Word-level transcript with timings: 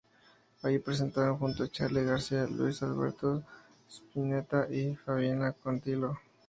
Allí 0.63 0.77
se 0.77 0.81
presentaron 0.83 1.37
junto 1.37 1.61
a 1.63 1.67
Charly 1.67 2.03
García, 2.03 2.47
Luis 2.47 2.81
Alberto 2.81 3.43
Spinetta 3.87 4.67
y 4.67 4.95
Fabiana 4.95 5.53
Cantilo. 5.53 6.17